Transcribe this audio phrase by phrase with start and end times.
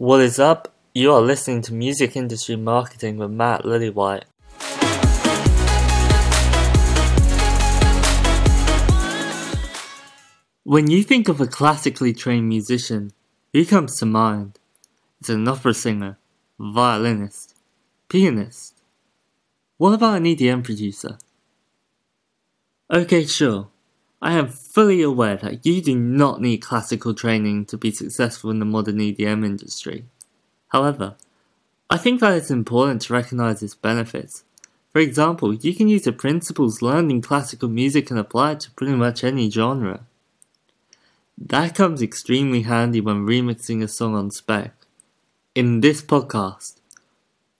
[0.00, 0.72] What is up?
[0.94, 4.22] You are listening to Music Industry Marketing with Matt Lillywhite.
[10.64, 13.10] When you think of a classically trained musician,
[13.52, 14.58] who comes to mind?
[15.20, 16.16] It's an opera singer,
[16.58, 17.54] violinist,
[18.08, 18.80] pianist.
[19.76, 21.18] What about an EDM producer?
[22.90, 23.68] Okay, sure.
[24.22, 28.58] I am fully aware that you do not need classical training to be successful in
[28.58, 30.04] the modern EDM industry.
[30.68, 31.16] However,
[31.88, 34.44] I think that it's important to recognize its benefits.
[34.92, 38.70] For example, you can use the principles learned in classical music and apply it to
[38.72, 40.00] pretty much any genre.
[41.38, 44.74] That comes extremely handy when remixing a song on spec.
[45.54, 46.76] In this podcast,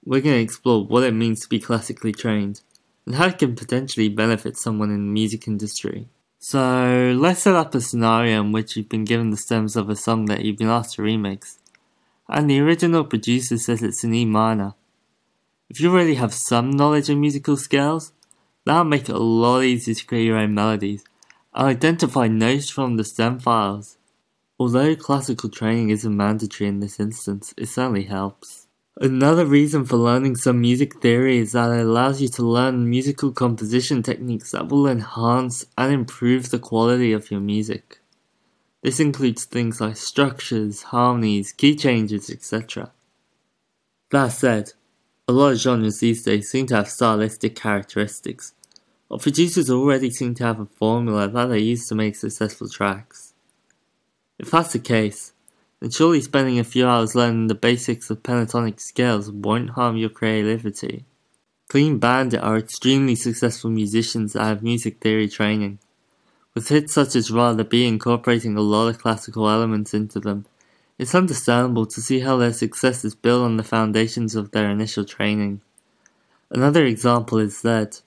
[0.05, 2.61] we're going to explore what it means to be classically trained
[3.07, 6.07] and how it can potentially benefit someone in the music industry.
[6.43, 9.95] So let's set up a scenario in which you've been given the stems of a
[9.95, 11.59] song that you've been asked to remix,
[12.31, 14.73] and the original producer says it's in E minor.
[15.69, 18.15] If you already have some knowledge of musical scales,
[18.65, 21.05] that'll make it a lot easier to create your own melodies
[21.53, 23.99] and identify notes from the stem files.
[24.59, 28.67] Although classical training isn't mandatory in this instance, it certainly helps.
[29.03, 33.33] Another reason for learning some music theory is that it allows you to learn musical
[33.33, 37.99] composition techniques that will enhance and improve the quality of your music.
[38.83, 42.93] This includes things like structures, harmonies, key changes, etc.
[44.11, 44.73] That said,
[45.27, 48.53] a lot of genres these days seem to have stylistic characteristics,
[49.09, 53.33] or producers already seem to have a formula that they use to make successful tracks.
[54.39, 55.33] If that's the case,
[55.81, 60.11] then surely spending a few hours learning the basics of pentatonic scales won't harm your
[60.11, 61.05] creativity.
[61.69, 65.79] Clean Bandit are extremely successful musicians that have music theory training,
[66.55, 70.47] with hits such as Rather Be incorporating a lot of classical elements into them.
[70.99, 75.05] It's understandable to see how their success is built on the foundations of their initial
[75.05, 75.63] training.
[76.51, 78.03] Another example is Zedd.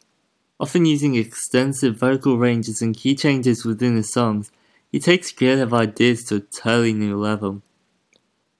[0.59, 4.51] Often using extensive vocal ranges and key changes within his songs,
[4.93, 7.63] he takes creative ideas to a totally new level.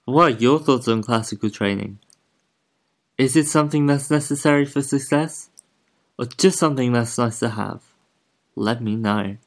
[0.05, 1.99] What are your thoughts on classical training?
[3.19, 5.51] Is it something that's necessary for success?
[6.17, 7.83] Or just something that's nice to have?
[8.55, 9.37] Let me know.